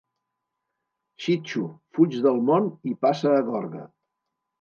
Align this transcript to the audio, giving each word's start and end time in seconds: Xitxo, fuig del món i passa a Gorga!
Xitxo, 1.25 1.65
fuig 1.97 2.17
del 2.27 2.39
món 2.47 2.71
i 2.93 2.95
passa 3.07 3.35
a 3.35 3.45
Gorga! 3.51 3.83